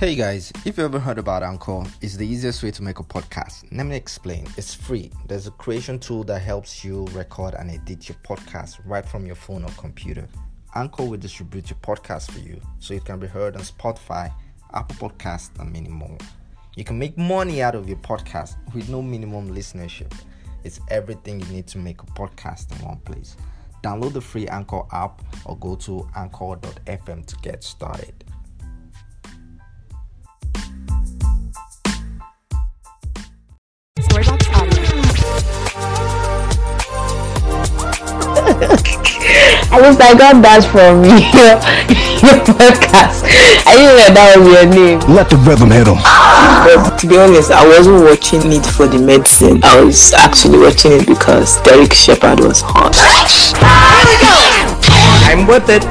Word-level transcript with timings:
Hey 0.00 0.14
guys, 0.14 0.50
if 0.64 0.78
you 0.78 0.84
ever 0.86 0.98
heard 0.98 1.18
about 1.18 1.42
Anchor, 1.42 1.84
it's 2.00 2.16
the 2.16 2.26
easiest 2.26 2.62
way 2.62 2.70
to 2.70 2.82
make 2.82 3.00
a 3.00 3.02
podcast. 3.02 3.66
Let 3.70 3.84
me 3.84 3.96
explain. 3.96 4.46
It's 4.56 4.72
free. 4.72 5.10
There's 5.28 5.46
a 5.46 5.50
creation 5.50 5.98
tool 5.98 6.24
that 6.24 6.40
helps 6.40 6.82
you 6.82 7.04
record 7.12 7.52
and 7.52 7.70
edit 7.70 8.08
your 8.08 8.16
podcast 8.24 8.80
right 8.86 9.04
from 9.04 9.26
your 9.26 9.34
phone 9.34 9.62
or 9.62 9.70
computer. 9.72 10.26
Anchor 10.74 11.04
will 11.04 11.18
distribute 11.18 11.68
your 11.68 11.78
podcast 11.80 12.30
for 12.30 12.38
you 12.38 12.58
so 12.78 12.94
it 12.94 13.04
can 13.04 13.18
be 13.18 13.26
heard 13.26 13.56
on 13.56 13.60
Spotify, 13.60 14.32
Apple 14.72 15.10
Podcasts, 15.10 15.60
and 15.60 15.70
many 15.70 15.90
more. 15.90 16.16
You 16.76 16.84
can 16.84 16.98
make 16.98 17.18
money 17.18 17.60
out 17.60 17.74
of 17.74 17.86
your 17.86 17.98
podcast 17.98 18.56
with 18.72 18.88
no 18.88 19.02
minimum 19.02 19.54
listenership. 19.54 20.14
It's 20.64 20.80
everything 20.88 21.40
you 21.40 21.46
need 21.48 21.66
to 21.66 21.78
make 21.78 22.00
a 22.00 22.06
podcast 22.06 22.72
in 22.72 22.86
one 22.86 23.00
place. 23.00 23.36
Download 23.82 24.14
the 24.14 24.22
free 24.22 24.48
Anchor 24.48 24.80
app 24.92 25.20
or 25.44 25.58
go 25.58 25.76
to 25.76 26.08
anchor.fm 26.16 27.26
to 27.26 27.36
get 27.42 27.62
started. 27.62 28.24
At 39.72 39.82
least 39.82 40.00
I 40.02 40.14
got 40.18 40.42
that 40.42 40.66
from 40.66 41.04
your, 41.06 41.18
your 42.26 42.42
podcast. 42.42 43.22
I 43.66 43.78
didn't 43.78 43.96
know 44.02 44.10
that 44.18 44.34
was 44.38 44.48
your 44.50 44.66
name. 44.66 44.98
Let 45.14 45.30
the 45.30 45.36
rhythm 45.46 45.70
hit 45.70 45.86
'em. 45.86 45.96
But 46.82 46.98
to 46.98 47.06
be 47.06 47.16
honest, 47.18 47.50
I 47.50 47.66
wasn't 47.66 48.02
watching 48.02 48.50
it 48.52 48.66
for 48.66 48.86
the 48.86 48.98
medicine. 48.98 49.60
I 49.62 49.80
was 49.80 50.12
actually 50.14 50.58
watching 50.58 50.92
it 50.92 51.06
because 51.06 51.60
Derek 51.62 51.92
Shepherd 51.94 52.40
was 52.40 52.60
hot. 52.66 52.96
I'm 55.30 55.46
with 55.46 55.68
it. 55.70 55.84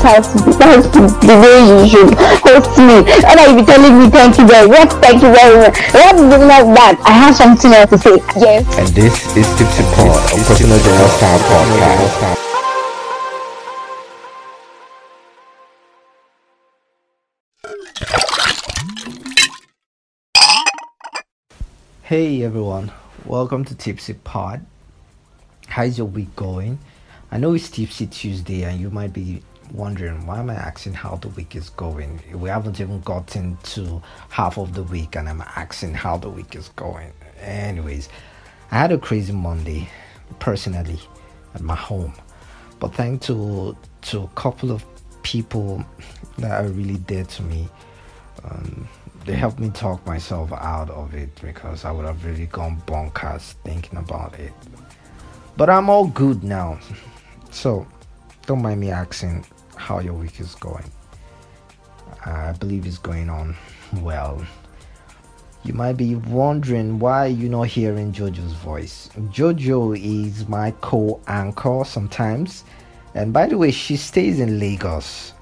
That's 0.00 0.28
how 0.28 0.40
that's 0.56 0.86
the 0.88 1.36
way 1.44 1.60
you 1.68 1.84
should 1.86 2.16
host 2.40 2.72
me. 2.80 3.04
And 3.20 3.36
I 3.36 3.52
be 3.54 3.62
telling 3.66 3.98
me 3.98 4.08
thank 4.08 4.38
you 4.38 4.46
very 4.46 4.66
much, 4.66 4.92
thank 4.92 5.22
you 5.22 5.28
very 5.28 5.60
much. 5.60 5.76
What 5.92 6.14
is 6.14 6.22
not 6.22 6.74
that? 6.74 6.96
I 7.04 7.12
have 7.12 7.36
something 7.36 7.70
else 7.70 7.90
to 7.90 7.98
say. 7.98 8.16
Yes. 8.40 8.64
And 8.78 8.88
this 8.96 9.36
is 9.36 9.46
Tipsy 9.58 9.82
Pod, 9.92 10.16
a 10.32 10.36
personal 10.48 10.78
general 10.80 11.08
style 11.08 11.38
podcast. 11.38 12.36
Hey 22.04 22.42
everyone, 22.42 22.90
welcome 23.26 23.66
to 23.66 23.74
Tipsy 23.74 24.14
Pod. 24.14 24.64
How's 25.68 25.98
your 25.98 26.06
week 26.06 26.34
going? 26.36 26.78
I 27.30 27.36
know 27.36 27.52
it's 27.52 27.68
Tipsy 27.68 28.06
Tuesday, 28.06 28.64
and 28.64 28.80
you 28.80 28.88
might 28.88 29.12
be 29.12 29.42
wondering 29.72 30.26
why 30.26 30.38
am 30.38 30.50
I 30.50 30.54
asking 30.54 30.94
how 30.94 31.16
the 31.16 31.28
week 31.28 31.56
is 31.56 31.70
going? 31.70 32.20
We 32.34 32.48
haven't 32.48 32.80
even 32.80 33.00
gotten 33.00 33.56
to 33.74 34.02
half 34.28 34.58
of 34.58 34.74
the 34.74 34.82
week, 34.82 35.16
and 35.16 35.28
I'm 35.28 35.42
asking 35.56 35.94
how 35.94 36.16
the 36.16 36.28
week 36.28 36.54
is 36.54 36.68
going. 36.70 37.12
Anyways, 37.40 38.08
I 38.70 38.78
had 38.78 38.92
a 38.92 38.98
crazy 38.98 39.32
Monday 39.32 39.88
personally 40.38 41.00
at 41.54 41.62
my 41.62 41.74
home, 41.76 42.14
but 42.78 42.94
thanks 42.94 43.26
to 43.26 43.76
to 44.02 44.20
a 44.20 44.28
couple 44.28 44.70
of 44.70 44.84
people 45.22 45.84
that 46.38 46.64
are 46.64 46.68
really 46.68 46.96
dear 46.96 47.24
to 47.24 47.42
me, 47.42 47.68
um, 48.44 48.88
they 49.24 49.34
helped 49.34 49.58
me 49.58 49.70
talk 49.70 50.04
myself 50.06 50.52
out 50.52 50.90
of 50.90 51.14
it 51.14 51.28
because 51.40 51.84
I 51.84 51.90
would 51.92 52.06
have 52.06 52.24
really 52.24 52.46
gone 52.46 52.82
bonkers 52.86 53.52
thinking 53.64 53.98
about 53.98 54.38
it. 54.38 54.52
But 55.56 55.68
I'm 55.68 55.90
all 55.90 56.06
good 56.06 56.42
now. 56.42 56.78
So 57.52 57.84
don't 58.46 58.62
mind 58.62 58.80
me 58.80 58.92
asking 58.92 59.44
how 59.80 59.98
your 59.98 60.14
week 60.14 60.38
is 60.40 60.54
going. 60.54 60.90
I 62.24 62.52
believe 62.52 62.86
it's 62.86 62.98
going 62.98 63.30
on 63.30 63.56
well. 63.96 64.44
You 65.64 65.74
might 65.74 65.96
be 65.96 66.14
wondering 66.14 66.98
why 66.98 67.26
you're 67.26 67.50
not 67.50 67.66
hearing 67.66 68.12
Jojo's 68.12 68.52
voice. 68.52 69.10
Jojo 69.30 69.98
is 69.98 70.48
my 70.48 70.70
co 70.80 71.20
anchor 71.26 71.82
sometimes. 71.84 72.64
And 73.14 73.32
by 73.32 73.46
the 73.46 73.58
way, 73.58 73.70
she 73.70 73.96
stays 73.96 74.38
in 74.38 74.58
Lagos. 74.58 75.32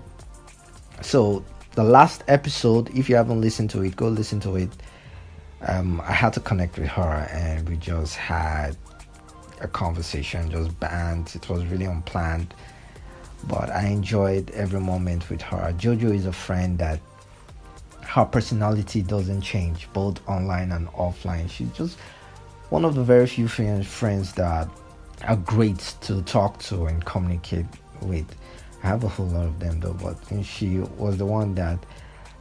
So, 1.02 1.44
the 1.72 1.84
last 1.84 2.24
episode, 2.26 2.90
if 2.96 3.08
you 3.08 3.14
haven't 3.14 3.40
listened 3.40 3.70
to 3.70 3.82
it, 3.82 3.94
go 3.94 4.08
listen 4.08 4.40
to 4.40 4.56
it. 4.56 4.70
Um, 5.66 6.00
I 6.00 6.12
had 6.12 6.32
to 6.32 6.40
connect 6.40 6.78
with 6.78 6.88
her 6.88 7.28
and 7.32 7.68
we 7.68 7.76
just 7.76 8.16
had 8.16 8.76
a 9.60 9.68
conversation, 9.68 10.50
just 10.50 10.78
banned. 10.80 11.32
It 11.34 11.48
was 11.48 11.64
really 11.66 11.84
unplanned, 11.84 12.54
but 13.46 13.70
I 13.70 13.86
enjoyed 13.86 14.50
every 14.50 14.80
moment 14.80 15.28
with 15.30 15.42
her. 15.42 15.72
Jojo 15.78 16.14
is 16.14 16.26
a 16.26 16.32
friend 16.32 16.78
that 16.78 17.00
her 18.02 18.24
personality 18.24 19.02
doesn't 19.02 19.42
change, 19.42 19.88
both 19.92 20.26
online 20.28 20.72
and 20.72 20.88
offline. 20.88 21.48
She's 21.50 21.70
just 21.70 21.98
one 22.70 22.84
of 22.84 22.94
the 22.94 23.02
very 23.04 23.26
few 23.26 23.48
friends 23.48 24.32
that 24.32 24.68
are 25.26 25.36
great 25.36 25.78
to 26.02 26.22
talk 26.22 26.58
to 26.60 26.86
and 26.86 27.04
communicate 27.04 27.66
with. 28.02 28.26
I 28.82 28.88
have 28.88 29.04
a 29.04 29.08
whole 29.08 29.26
lot 29.26 29.46
of 29.46 29.58
them 29.58 29.80
though, 29.80 29.94
but 29.94 30.16
she 30.44 30.78
was 30.78 31.16
the 31.18 31.26
one 31.26 31.54
that 31.56 31.78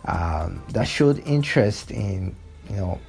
um, 0.05 0.63
that 0.69 0.87
showed 0.87 1.19
interest 1.27 1.91
in 1.91 2.35
you 2.69 2.75
know 2.75 2.99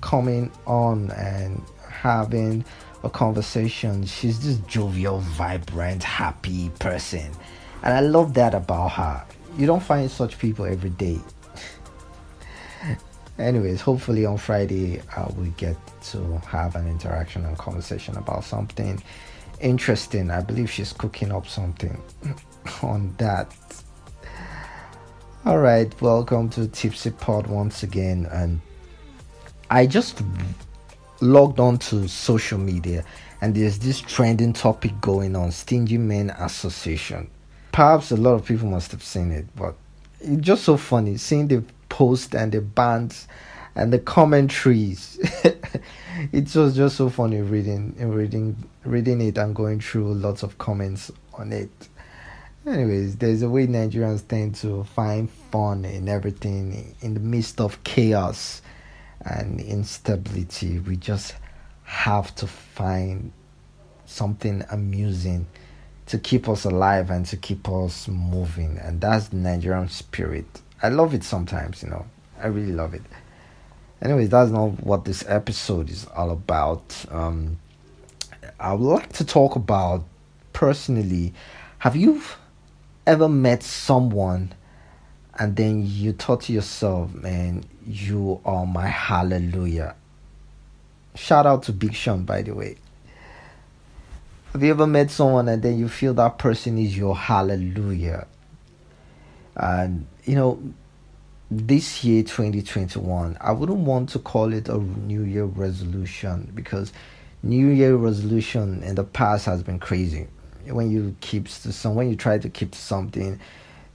coming 0.00 0.50
on 0.66 1.10
and 1.12 1.62
having 2.02 2.64
a 3.02 3.10
conversation. 3.10 4.04
She's 4.06 4.40
this 4.40 4.58
jovial, 4.68 5.18
vibrant, 5.20 6.02
happy 6.02 6.70
person. 6.78 7.30
And 7.82 7.94
I 7.94 8.00
love 8.00 8.34
that 8.34 8.54
about 8.54 8.92
her. 8.92 9.24
You 9.56 9.66
don't 9.66 9.82
find 9.82 10.10
such 10.10 10.38
people 10.38 10.64
every 10.64 10.90
day. 10.90 11.18
Anyways, 13.38 13.80
hopefully 13.80 14.24
on 14.24 14.36
Friday 14.36 15.00
uh, 15.16 15.30
we 15.36 15.48
get 15.50 15.76
to 16.04 16.38
have 16.46 16.76
an 16.76 16.88
interaction 16.88 17.44
and 17.44 17.56
conversation 17.58 18.16
about 18.16 18.44
something 18.44 19.02
interesting. 19.60 20.30
I 20.30 20.40
believe 20.40 20.70
she's 20.70 20.92
cooking 20.92 21.32
up 21.32 21.48
something 21.48 22.00
on 22.82 23.14
that. 23.18 23.52
All 25.44 25.58
right, 25.58 25.92
welcome 26.00 26.48
to 26.50 26.68
Tipsy 26.68 27.10
Pod 27.10 27.46
once 27.46 27.82
again. 27.82 28.28
And 28.30 28.60
I 29.70 29.86
just 29.86 30.22
logged 31.20 31.60
on 31.60 31.78
to 31.78 32.08
social 32.08 32.58
media 32.58 33.04
and 33.40 33.54
there's 33.54 33.78
this 33.78 34.00
trending 34.00 34.52
topic 34.52 35.00
going 35.00 35.36
on 35.36 35.52
Stingy 35.52 35.98
Men 35.98 36.30
Association. 36.30 37.30
Perhaps 37.72 38.10
a 38.10 38.16
lot 38.16 38.34
of 38.34 38.44
people 38.44 38.68
must 38.68 38.90
have 38.90 39.02
seen 39.02 39.30
it, 39.30 39.46
but 39.54 39.74
it's 40.20 40.44
just 40.44 40.64
so 40.64 40.76
funny 40.76 41.16
seeing 41.16 41.46
the 41.46 41.62
post 41.88 42.34
and 42.34 42.50
the 42.52 42.60
bands 42.60 43.28
and 43.74 43.92
the 43.92 43.98
commentaries. 43.98 45.18
it 46.32 46.54
was 46.54 46.74
just 46.74 46.96
so 46.96 47.08
funny 47.08 47.40
reading 47.40 47.94
reading 47.98 48.56
reading 48.84 49.20
it 49.20 49.38
and 49.38 49.54
going 49.54 49.80
through 49.80 50.14
lots 50.14 50.42
of 50.42 50.58
comments 50.58 51.12
on 51.34 51.52
it. 51.52 51.70
Anyways, 52.66 53.16
there's 53.16 53.42
a 53.42 53.48
way 53.48 53.66
Nigerians 53.66 54.26
tend 54.26 54.56
to 54.56 54.84
find 54.84 55.30
fun 55.30 55.84
in 55.84 56.08
everything 56.08 56.94
in 57.00 57.14
the 57.14 57.20
midst 57.20 57.60
of 57.60 57.82
chaos 57.84 58.60
and 59.24 59.60
instability. 59.60 60.78
We 60.78 60.96
just 60.96 61.34
have 61.84 62.34
to 62.36 62.46
find 62.46 63.32
something 64.06 64.64
amusing 64.70 65.46
to 66.06 66.18
keep 66.18 66.48
us 66.48 66.64
alive 66.64 67.10
and 67.10 67.26
to 67.26 67.36
keep 67.36 67.68
us 67.68 68.08
moving. 68.08 68.78
And 68.78 69.00
that's 69.00 69.32
Nigerian 69.32 69.88
spirit. 69.88 70.46
I 70.82 70.88
love 70.88 71.14
it 71.14 71.24
sometimes, 71.24 71.82
you 71.82 71.90
know. 71.90 72.06
I 72.40 72.46
really 72.46 72.72
love 72.72 72.94
it. 72.94 73.02
Anyways, 74.00 74.28
that's 74.28 74.50
not 74.50 74.82
what 74.82 75.04
this 75.04 75.24
episode 75.26 75.90
is 75.90 76.06
all 76.16 76.30
about. 76.30 77.04
Um, 77.10 77.58
I 78.60 78.72
would 78.72 78.86
like 78.86 79.12
to 79.14 79.24
talk 79.24 79.56
about 79.56 80.04
personally. 80.52 81.34
Have 81.78 81.96
you 81.96 82.22
ever 83.06 83.28
met 83.28 83.62
someone 83.62 84.52
and 85.38 85.54
then 85.56 85.84
you 85.86 86.12
thought 86.12 86.42
to 86.42 86.52
yourself, 86.52 87.14
man, 87.14 87.64
you 87.86 88.40
are 88.44 88.66
my 88.66 88.86
hallelujah? 88.86 89.94
Shout 91.14 91.46
out 91.46 91.62
to 91.64 91.72
Big 91.72 91.94
Sean, 91.94 92.24
by 92.24 92.42
the 92.42 92.54
way. 92.54 92.76
Have 94.52 94.62
you 94.62 94.70
ever 94.70 94.86
met 94.86 95.10
someone 95.10 95.48
and 95.48 95.62
then 95.62 95.78
you 95.78 95.88
feel 95.88 96.14
that 96.14 96.38
person 96.38 96.78
is 96.78 96.96
your 96.96 97.14
hallelujah? 97.14 98.26
And 99.54 100.06
you 100.24 100.34
know, 100.34 100.62
this 101.50 102.04
year 102.04 102.22
2021, 102.22 103.36
I 103.40 103.52
wouldn't 103.52 103.78
want 103.78 104.10
to 104.10 104.18
call 104.18 104.52
it 104.52 104.68
a 104.68 104.78
New 104.78 105.22
Year 105.22 105.44
resolution 105.44 106.50
because 106.54 106.92
New 107.42 107.68
Year 107.68 107.96
resolution 107.96 108.82
in 108.82 108.96
the 108.96 109.04
past 109.04 109.46
has 109.46 109.62
been 109.62 109.78
crazy. 109.78 110.26
When 110.66 110.90
you 110.90 111.16
keep 111.20 111.48
to 111.48 111.72
some, 111.72 111.94
when 111.94 112.10
you 112.10 112.16
try 112.16 112.38
to 112.38 112.48
keep 112.48 112.72
to 112.72 112.78
something, 112.78 113.40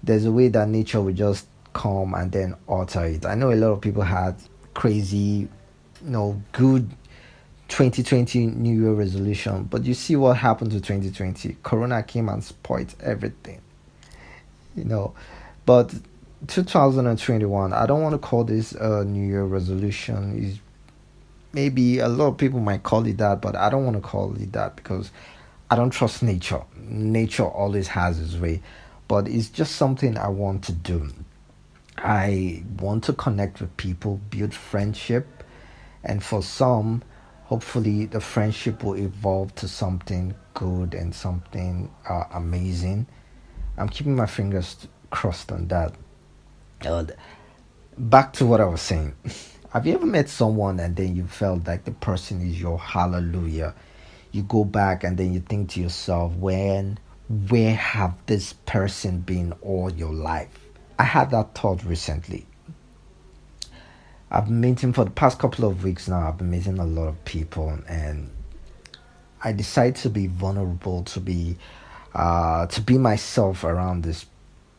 there's 0.04 0.26
a 0.26 0.32
way 0.32 0.50
that 0.50 0.68
nature 0.68 1.02
will 1.02 1.14
just 1.14 1.48
come 1.74 2.14
and 2.14 2.32
then 2.32 2.56
alter 2.68 3.06
it. 3.06 3.26
I 3.26 3.36
know 3.36 3.52
a 3.52 3.56
lot 3.56 3.72
of 3.72 3.82
people 3.82 4.04
had 4.04 4.36
crazy, 4.74 5.18
you 5.18 6.10
know, 6.10 6.42
good 6.52 6.90
2020 7.70 8.48
New 8.48 8.82
Year 8.82 8.94
resolution, 8.94 9.64
but 9.64 9.84
you 9.86 9.94
see 9.94 10.16
what 10.16 10.38
happened 10.38 10.72
to 10.72 10.82
2020. 10.82 11.58
Corona 11.64 12.04
came 12.04 12.30
and 12.30 12.44
spoiled 12.44 12.94
everything, 13.02 13.62
you 14.76 14.84
know. 14.84 15.14
But 15.66 15.94
2021. 16.48 17.74
I 17.74 17.86
don't 17.86 18.02
want 18.02 18.14
to 18.14 18.20
call 18.20 18.44
this 18.44 18.74
a 18.74 19.04
New 19.06 19.26
Year 19.26 19.44
resolution. 19.44 20.60
Maybe 21.54 22.00
a 22.00 22.08
lot 22.08 22.28
of 22.28 22.38
people 22.38 22.60
might 22.60 22.84
call 22.84 23.06
it 23.06 23.18
that, 23.18 23.42
but 23.42 23.56
I 23.56 23.70
don't 23.70 23.86
want 23.86 23.96
to 23.98 24.02
call 24.02 24.36
it 24.36 24.52
that 24.54 24.76
because 24.76 25.12
I 25.70 25.76
don't 25.76 25.92
trust 25.92 26.24
nature. 26.24 26.62
Nature 26.78 27.46
always 27.46 27.88
has 27.90 28.20
its 28.20 28.36
way, 28.36 28.62
but 29.14 29.28
it's 29.28 29.50
just 29.50 29.76
something 29.76 30.18
I 30.18 30.28
want 30.28 30.64
to 30.64 30.72
do. 30.72 31.08
I 32.00 32.64
want 32.80 33.04
to 33.04 33.14
connect 33.14 33.62
with 33.62 33.78
people, 33.78 34.20
build 34.32 34.56
friendship, 34.56 35.44
and 36.04 36.24
for 36.24 36.42
some, 36.42 37.04
hopefully, 37.44 38.08
the 38.08 38.20
friendship 38.20 38.84
will 38.84 38.96
evolve 38.96 39.54
to 39.58 39.68
something 39.68 40.34
good 40.56 40.96
and 40.96 41.14
something 41.14 41.92
uh, 42.10 42.24
amazing. 42.34 43.06
I'm 43.78 43.88
keeping 43.88 44.16
my 44.16 44.26
fingers 44.26 44.88
crossed 45.12 45.52
on 45.52 45.68
that. 45.68 45.94
Uh, 46.84 47.06
back 47.96 48.34
to 48.34 48.48
what 48.48 48.62
I 48.62 48.66
was 48.66 48.82
saying. 48.82 49.14
Have 49.74 49.86
you 49.86 49.94
ever 49.94 50.08
met 50.08 50.28
someone 50.28 50.80
and 50.80 50.96
then 50.96 51.16
you 51.16 51.28
felt 51.28 51.68
like 51.68 51.84
the 51.84 51.92
person 51.92 52.42
is 52.42 52.60
your 52.60 52.80
hallelujah? 52.80 53.76
You 54.32 54.42
go 54.42 54.66
back 54.66 55.04
and 55.04 55.20
then 55.20 55.36
you 55.36 55.40
think 55.42 55.70
to 55.74 55.82
yourself, 55.82 56.34
when, 56.34 56.98
where 57.30 57.76
have 57.76 58.14
this 58.26 58.54
person 58.54 59.20
been 59.20 59.54
all 59.62 59.92
your 59.92 60.14
life? 60.14 60.50
I 61.00 61.04
had 61.04 61.32
that 61.32 61.56
thought 61.56 61.84
recently. 61.84 62.46
I've 64.30 64.46
been 64.46 64.62
meeting 64.62 64.94
for 64.94 65.06
the 65.06 65.12
past 65.12 65.40
couple 65.40 65.66
of 65.66 65.84
weeks 65.84 66.08
now. 66.08 66.28
I've 66.28 66.38
been 66.38 66.50
meeting 66.50 66.80
a 66.80 66.86
lot 66.86 67.08
of 67.08 67.24
people, 67.26 67.78
and 67.88 68.32
I 69.44 69.52
decided 69.52 69.96
to 69.98 70.10
be 70.10 70.28
vulnerable, 70.28 71.04
to 71.04 71.20
be, 71.20 71.58
uh, 72.14 72.66
to 72.68 72.82
be 72.82 72.98
myself 72.98 73.64
around 73.64 74.04
this, 74.04 74.26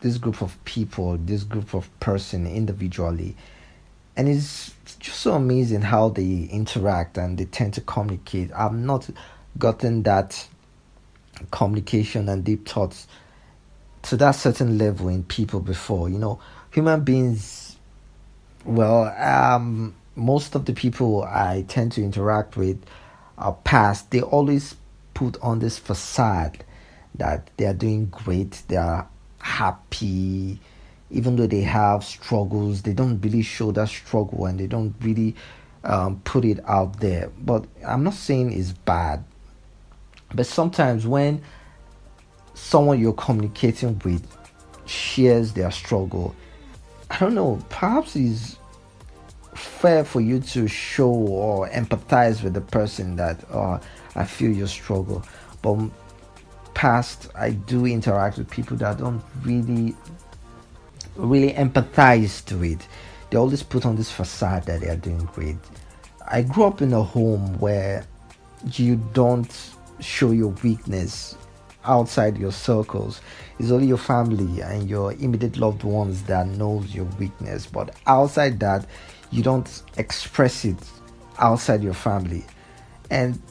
this 0.01 0.17
group 0.17 0.41
of 0.41 0.63
people, 0.65 1.17
this 1.17 1.43
group 1.43 1.73
of 1.73 1.89
person 1.99 2.45
individually, 2.45 3.35
and 4.17 4.29
it's 4.29 4.73
just 4.99 5.19
so 5.19 5.33
amazing 5.33 5.81
how 5.81 6.09
they 6.09 6.47
interact 6.51 7.17
and 7.17 7.37
they 7.37 7.45
tend 7.45 7.73
to 7.73 7.81
communicate. 7.81 8.51
I've 8.53 8.73
not 8.73 9.09
gotten 9.57 10.03
that 10.03 10.47
communication 11.51 12.29
and 12.29 12.43
deep 12.43 12.67
thoughts 12.67 13.07
to 14.03 14.17
that 14.17 14.31
certain 14.31 14.77
level 14.77 15.09
in 15.09 15.23
people 15.23 15.59
before. 15.59 16.09
You 16.09 16.19
know, 16.19 16.39
human 16.71 17.03
beings, 17.03 17.77
well, 18.63 19.05
um, 19.17 19.95
most 20.15 20.55
of 20.55 20.65
the 20.65 20.73
people 20.73 21.23
I 21.23 21.65
tend 21.67 21.91
to 21.93 22.03
interact 22.03 22.55
with 22.55 22.83
are 23.37 23.53
past, 23.63 24.11
they 24.11 24.21
always 24.21 24.75
put 25.13 25.37
on 25.41 25.59
this 25.59 25.77
facade 25.77 26.63
that 27.15 27.49
they 27.57 27.65
are 27.65 27.73
doing 27.73 28.07
great, 28.07 28.61
they 28.67 28.75
are 28.77 29.07
happy, 29.39 30.59
even 31.09 31.35
though 31.35 31.47
they 31.47 31.61
have 31.61 32.03
struggles, 32.03 32.81
they 32.81 32.93
don't 32.93 33.19
really 33.21 33.41
show 33.41 33.71
that 33.71 33.89
struggle 33.89 34.45
and 34.45 34.59
they 34.59 34.67
don't 34.67 34.95
really 35.01 35.35
um, 35.83 36.19
put 36.23 36.43
it 36.43 36.59
out 36.67 36.99
there. 36.99 37.31
But 37.39 37.65
I'm 37.85 38.03
not 38.03 38.15
saying 38.15 38.51
it's 38.53 38.71
bad, 38.71 39.23
but 40.33 40.45
sometimes 40.45 41.05
when 41.05 41.41
someone 42.53 42.99
you're 42.99 43.13
communicating 43.13 43.99
with 44.03 44.25
shares 44.85 45.53
their 45.53 45.71
struggle, 45.71 46.35
I 47.09 47.19
don't 47.19 47.35
know, 47.35 47.59
perhaps 47.69 48.15
it's 48.15 48.57
fair 49.53 50.03
for 50.03 50.21
you 50.21 50.39
to 50.39 50.67
show 50.67 51.09
or 51.09 51.69
empathize 51.69 52.43
with 52.43 52.53
the 52.53 52.61
person 52.61 53.15
that 53.15 53.43
oh, 53.51 53.79
I 54.15 54.25
feel 54.25 54.51
your 54.51 54.67
struggle. 54.67 55.23
But 55.61 55.89
past, 56.73 57.29
I 57.35 57.51
do 57.51 57.85
interact 57.85 58.37
with 58.37 58.49
people 58.49 58.77
that 58.77 58.97
don't 58.97 59.23
really, 59.43 59.95
really 61.15 61.53
empathize 61.53 62.45
to 62.45 62.63
it. 62.63 62.87
They 63.29 63.37
always 63.37 63.63
put 63.63 63.85
on 63.85 63.95
this 63.95 64.11
facade 64.11 64.65
that 64.65 64.81
they 64.81 64.89
are 64.89 64.95
doing 64.95 65.27
great. 65.33 65.57
I 66.27 66.41
grew 66.41 66.65
up 66.65 66.81
in 66.81 66.93
a 66.93 67.01
home 67.01 67.59
where 67.59 68.05
you 68.73 68.97
don't 69.13 69.51
show 69.99 70.31
your 70.31 70.49
weakness 70.63 71.35
outside 71.83 72.37
your 72.37 72.51
circles. 72.51 73.21
It's 73.59 73.71
only 73.71 73.87
your 73.87 73.97
family 73.97 74.61
and 74.61 74.89
your 74.89 75.13
immediate 75.13 75.57
loved 75.57 75.83
ones 75.83 76.23
that 76.23 76.47
knows 76.47 76.93
your 76.93 77.05
weakness. 77.19 77.65
But 77.65 77.95
outside 78.07 78.59
that, 78.59 78.85
you 79.31 79.43
don't 79.43 79.83
express 79.97 80.65
it 80.65 80.77
outside 81.37 81.83
your 81.83 81.93
family. 81.93 82.45
And 83.09 83.41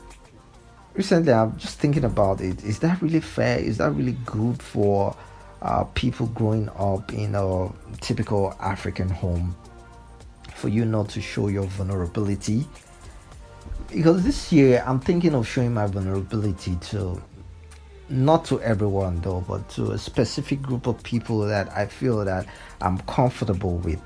recently, 0.94 1.32
I'm 1.32 1.56
just 1.58 1.78
thinking 1.78 2.04
about 2.04 2.40
it. 2.40 2.64
Is 2.64 2.78
that 2.80 3.00
really 3.00 3.20
fair? 3.20 3.58
Is 3.58 3.78
that 3.78 3.92
really 3.92 4.16
good 4.24 4.60
for 4.62 5.16
uh, 5.62 5.84
people 5.94 6.26
growing 6.28 6.68
up 6.70 7.12
in 7.12 7.34
a 7.34 7.70
typical 8.00 8.54
African 8.60 9.08
home? 9.08 9.56
For 10.54 10.68
you 10.68 10.84
not 10.84 11.08
to 11.10 11.20
show 11.20 11.48
your 11.48 11.64
vulnerability? 11.64 12.66
Because 13.94 14.24
this 14.24 14.50
year, 14.50 14.82
I'm 14.84 14.98
thinking 14.98 15.36
of 15.36 15.46
showing 15.46 15.72
my 15.72 15.86
vulnerability 15.86 16.74
to 16.90 17.22
not 18.08 18.44
to 18.46 18.60
everyone 18.60 19.20
though, 19.20 19.44
but 19.46 19.68
to 19.70 19.92
a 19.92 19.98
specific 19.98 20.60
group 20.60 20.88
of 20.88 21.00
people 21.04 21.38
that 21.42 21.70
I 21.70 21.86
feel 21.86 22.24
that 22.24 22.46
I'm 22.80 22.98
comfortable 23.02 23.76
with 23.78 24.02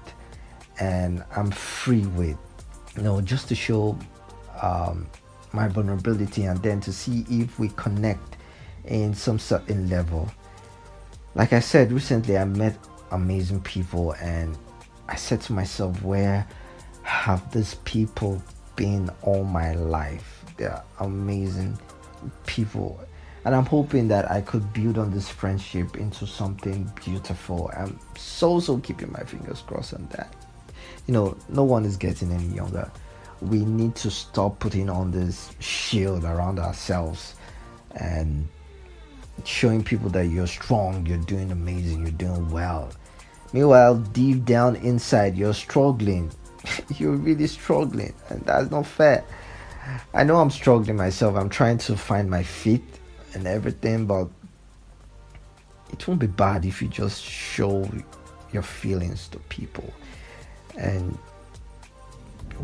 and 0.79 1.25
I'm 1.35 1.51
free 1.51 2.05
with, 2.09 2.37
you 2.97 3.03
know, 3.03 3.23
just 3.23 3.49
to 3.49 3.55
show 3.55 3.99
um, 4.61 5.07
my 5.55 5.69
vulnerability 5.69 6.45
and 6.45 6.63
then 6.63 6.81
to 6.83 6.93
see 6.93 7.25
if 7.31 7.59
we 7.59 7.71
connect 7.71 8.37
in 8.85 9.15
some 9.15 9.39
certain 9.39 9.89
level. 9.89 10.31
Like 11.35 11.55
I 11.55 11.61
said 11.61 11.93
recently, 11.93 12.37
I 12.37 12.45
met 12.45 12.77
amazing 13.11 13.63
people 13.63 14.13
and 14.21 14.55
I 15.09 15.17
said 15.17 15.41
to 15.43 15.55
myself, 15.55 16.03
where 16.03 16.47
have 17.05 17.51
these 17.53 17.77
people 17.85 18.43
been 18.79 19.11
all 19.23 19.45
my 19.45 19.75
life? 19.75 20.45
They're 20.57 20.83
amazing 21.01 21.79
people 22.47 22.99
and 23.45 23.55
I'm 23.55 23.65
hoping 23.65 24.09
that 24.09 24.31
I 24.31 24.43
could 24.43 24.75
build 24.75 24.99
on 24.99 25.11
this 25.11 25.29
friendship 25.29 25.97
into 25.97 26.27
something 26.27 26.93
beautiful. 27.03 27.71
I'm 27.75 27.99
so 28.15 28.61
so 28.61 28.77
keeping 28.77 29.11
my 29.11 29.23
fingers 29.25 29.63
crossed 29.63 29.95
on 29.95 30.07
that. 30.11 30.35
You 31.07 31.15
know, 31.15 31.37
no 31.49 31.65
one 31.65 31.87
is 31.87 31.97
getting 31.97 32.31
any 32.31 32.49
younger. 32.49 32.91
We 33.41 33.65
need 33.65 33.95
to 33.97 34.11
stop 34.11 34.59
putting 34.59 34.91
on 34.91 35.13
this 35.13 35.51
shield 35.61 36.25
around 36.25 36.59
ourselves 36.59 37.37
and 37.93 38.47
showing 39.45 39.83
people 39.83 40.11
that 40.11 40.27
you're 40.27 40.47
strong, 40.47 41.07
you're 41.07 41.19
doing 41.19 41.51
amazing, 41.51 42.03
you're 42.03 42.11
doing 42.11 42.51
well. 42.51 42.91
Meanwhile, 43.55 43.95
deep 44.13 44.45
down 44.45 44.77
inside, 44.77 45.37
you're 45.39 45.55
struggling. 45.55 46.31
you're 46.99 47.17
really 47.17 47.47
struggling, 47.47 48.15
and 48.31 48.43
that's 48.43 48.71
not 48.71 48.87
fair. 48.87 49.25
I 50.13 50.25
know 50.25 50.37
I'm 50.37 50.51
struggling 50.51 50.97
myself. 50.97 51.37
I'm 51.37 51.49
trying 51.49 51.79
to 51.79 51.97
find 51.97 52.29
my 52.29 52.43
feet 52.43 52.85
and 53.35 53.47
everything, 53.47 54.07
but 54.07 54.29
it 55.93 56.07
won't 56.07 56.21
be 56.21 56.27
bad 56.27 56.65
if 56.65 56.83
you 56.83 56.89
just 56.89 57.23
show 57.23 57.89
your 58.53 58.63
feelings 58.63 59.29
to 59.29 59.39
people 59.51 59.93
and 60.77 61.17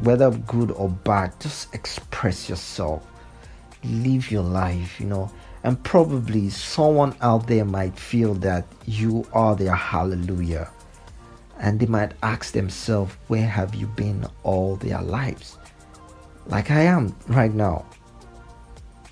whether 0.02 0.30
good 0.30 0.70
or 0.72 0.88
bad 0.88 1.32
just 1.40 1.74
express 1.74 2.48
yourself 2.48 3.06
live 3.84 4.30
your 4.30 4.42
life 4.42 4.98
you 4.98 5.06
know 5.06 5.30
and 5.62 5.82
probably 5.82 6.50
someone 6.50 7.14
out 7.20 7.46
there 7.46 7.64
might 7.64 7.98
feel 7.98 8.34
that 8.34 8.66
you 8.86 9.26
are 9.32 9.54
their 9.54 9.74
hallelujah 9.74 10.70
and 11.60 11.80
they 11.80 11.86
might 11.86 12.12
ask 12.22 12.52
themselves 12.52 13.14
where 13.28 13.46
have 13.46 13.74
you 13.74 13.86
been 13.86 14.26
all 14.42 14.76
their 14.76 15.00
lives 15.02 15.58
like 16.46 16.70
i 16.70 16.80
am 16.80 17.14
right 17.28 17.54
now 17.54 17.84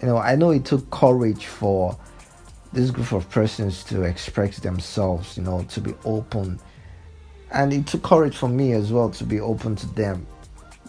you 0.02 0.08
know, 0.08 0.18
I 0.18 0.34
know 0.34 0.50
it 0.50 0.64
took 0.64 0.90
courage 0.90 1.46
for 1.46 1.96
this 2.72 2.90
group 2.90 3.12
of 3.12 3.30
persons 3.30 3.84
to 3.84 4.02
express 4.02 4.58
themselves, 4.58 5.36
you 5.36 5.44
know, 5.44 5.62
to 5.68 5.80
be 5.80 5.94
open. 6.04 6.58
And 7.52 7.72
it 7.72 7.86
took 7.86 8.02
courage 8.02 8.36
for 8.36 8.48
me 8.48 8.72
as 8.72 8.92
well 8.92 9.10
to 9.10 9.24
be 9.24 9.38
open 9.40 9.76
to 9.76 9.86
them. 9.94 10.26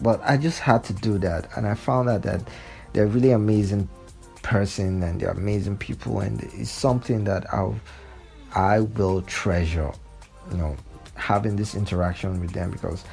But 0.02 0.20
I 0.24 0.36
just 0.36 0.58
had 0.58 0.82
to 0.84 0.92
do 0.94 1.18
that. 1.18 1.48
And 1.56 1.66
I 1.66 1.74
found 1.74 2.08
out 2.08 2.22
that 2.22 2.42
they're 2.92 3.06
really 3.06 3.30
amazing 3.30 3.88
person 4.42 5.02
and 5.04 5.20
they're 5.20 5.30
amazing 5.30 5.78
people 5.78 6.20
and 6.20 6.42
it's 6.52 6.70
something 6.70 7.22
that 7.24 7.46
I'll, 7.54 7.78
I 8.54 8.80
will 8.80 9.22
treasure, 9.22 9.92
you 10.50 10.56
know, 10.56 10.76
having 11.14 11.56
this 11.56 11.74
interaction 11.74 12.40
with 12.40 12.52
them 12.52 12.70
because 12.70 13.04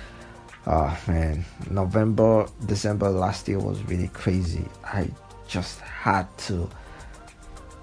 oh 0.68 0.98
man, 1.08 1.46
November, 1.70 2.48
December 2.66 3.10
last 3.10 3.48
year 3.48 3.60
was 3.60 3.82
really 3.84 4.10
crazy. 4.10 4.66
I 4.84 5.10
just 5.48 5.80
had 5.80 6.26
to 6.40 6.70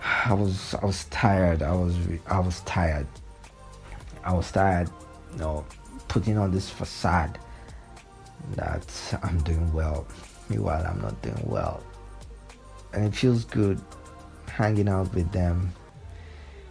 I 0.03 0.33
was 0.33 0.75
I 0.75 0.85
was 0.85 1.05
tired. 1.07 1.63
I 1.63 1.73
was 1.73 1.97
I 2.27 2.39
was 2.41 2.61
tired. 2.61 3.07
I 4.25 4.33
was 4.33 4.51
tired, 4.51 4.91
you 5.33 5.39
know, 5.39 5.65
putting 6.09 6.39
on 6.39 6.51
this 6.51 6.69
facade 6.69 7.39
that 8.57 9.19
I'm 9.23 9.39
doing 9.43 9.73
well. 9.73 10.07
Meanwhile, 10.49 10.87
I'm 10.87 11.01
not 11.01 11.21
doing 11.23 11.43
well. 11.45 11.83
And 12.93 13.05
it 13.05 13.15
feels 13.15 13.45
good 13.45 13.81
hanging 14.47 14.89
out 14.89 15.13
with 15.15 15.31
them. 15.33 15.73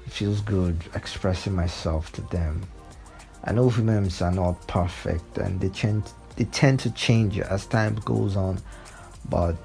It 0.06 0.12
feels 0.12 0.42
good 0.42 0.78
expressing 0.96 1.56
myself 1.56 2.12
to 2.14 2.22
them. 2.22 2.62
I 3.48 3.54
know 3.54 3.70
humans 3.70 4.22
are 4.22 4.32
not 4.32 4.68
perfect 4.68 5.38
and 5.38 5.62
they 5.62 5.70
tend 5.70 6.12
they 6.36 6.44
tend 6.44 6.82
to 6.82 6.92
change 6.92 7.40
as 7.40 7.66
time 7.66 7.96
goes 8.04 8.36
on, 8.36 8.60
but 9.30 9.56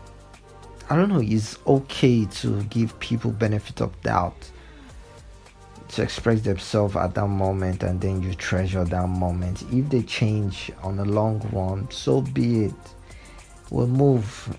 I 0.88 0.94
don't 0.94 1.08
know. 1.08 1.20
It's 1.20 1.58
okay 1.66 2.24
to 2.26 2.62
give 2.64 2.98
people 3.00 3.32
benefit 3.32 3.80
of 3.80 4.00
doubt 4.02 4.50
to 5.88 6.02
express 6.02 6.40
themselves 6.42 6.94
at 6.94 7.14
that 7.14 7.26
moment, 7.26 7.82
and 7.82 8.00
then 8.00 8.22
you 8.22 8.34
treasure 8.34 8.84
that 8.84 9.08
moment. 9.08 9.64
If 9.72 9.90
they 9.90 10.02
change 10.02 10.70
on 10.82 10.96
the 10.96 11.04
long 11.04 11.40
run, 11.52 11.90
so 11.90 12.20
be 12.20 12.66
it. 12.66 12.74
We'll 13.70 13.88
move 13.88 14.56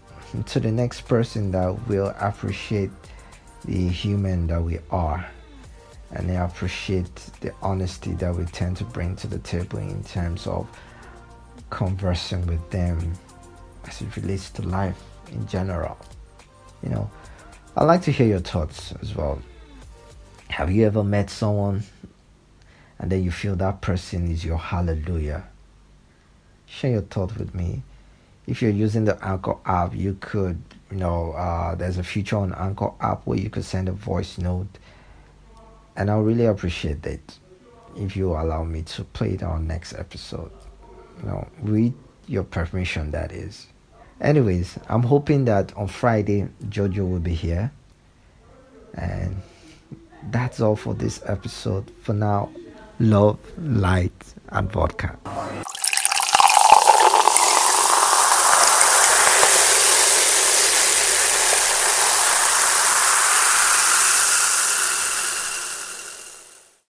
to 0.47 0.59
the 0.59 0.71
next 0.71 1.07
person 1.07 1.51
that 1.51 1.87
will 1.87 2.13
appreciate 2.19 2.91
the 3.63 3.87
human 3.87 4.47
that 4.47 4.61
we 4.61 4.79
are 4.91 5.25
and 6.13 6.29
they 6.29 6.37
appreciate 6.37 7.15
the 7.41 7.51
honesty 7.61 8.13
that 8.13 8.33
we 8.35 8.45
tend 8.45 8.77
to 8.77 8.83
bring 8.83 9.15
to 9.15 9.27
the 9.27 9.39
table 9.39 9.79
in 9.79 10.03
terms 10.03 10.45
of 10.45 10.67
conversing 11.69 12.45
with 12.45 12.69
them 12.69 13.13
as 13.87 14.01
it 14.01 14.15
relates 14.15 14.51
to 14.51 14.61
life 14.61 15.01
in 15.31 15.47
general. 15.47 15.97
You 16.83 16.89
know, 16.89 17.09
I'd 17.75 17.85
like 17.85 18.03
to 18.03 18.11
hear 18.11 18.27
your 18.27 18.39
thoughts 18.39 18.93
as 19.01 19.15
well. 19.15 19.41
Have 20.49 20.71
you 20.71 20.85
ever 20.85 21.03
met 21.03 21.31
someone 21.31 21.83
and 22.99 23.11
then 23.11 23.23
you 23.23 23.31
feel 23.31 23.55
that 23.55 23.81
person 23.81 24.29
is 24.29 24.45
your 24.45 24.57
hallelujah? 24.57 25.47
Share 26.67 26.91
your 26.91 27.01
thought 27.01 27.35
with 27.37 27.55
me. 27.55 27.81
If 28.45 28.61
you're 28.61 28.71
using 28.71 29.05
the 29.05 29.17
Anchor 29.25 29.55
app, 29.65 29.95
you 29.95 30.17
could, 30.19 30.61
you 30.91 30.97
know, 30.97 31.31
uh, 31.31 31.73
there's 31.75 31.97
a 31.97 32.03
feature 32.03 32.37
on 32.37 32.53
Anchor 32.53 32.91
app 32.99 33.25
where 33.25 33.39
you 33.39 33.49
could 33.49 33.65
send 33.65 33.89
a 33.89 33.93
voice 33.93 34.37
note 34.37 34.67
and 35.95 36.09
I'll 36.09 36.21
really 36.21 36.45
appreciate 36.45 37.01
that 37.03 37.19
if 37.95 38.15
you 38.15 38.31
allow 38.31 38.63
me 38.63 38.81
to 38.83 39.03
play 39.03 39.31
it 39.31 39.43
on 39.43 39.67
next 39.67 39.93
episode. 39.93 40.51
You 41.21 41.27
know, 41.27 41.47
with 41.61 41.93
your 42.27 42.43
permission, 42.43 43.11
that 43.11 43.31
is. 43.31 43.67
Anyways, 44.21 44.77
I'm 44.89 45.03
hoping 45.03 45.45
that 45.45 45.75
on 45.75 45.87
Friday 45.87 46.47
Jojo 46.65 47.09
will 47.09 47.19
be 47.19 47.33
here, 47.33 47.71
and 48.93 49.41
that's 50.31 50.59
all 50.61 50.75
for 50.75 50.93
this 50.93 51.21
episode. 51.25 51.91
For 52.01 52.13
now, 52.13 52.49
love, 52.99 53.37
light, 53.57 54.33
and 54.49 54.71
vodka. 54.71 55.17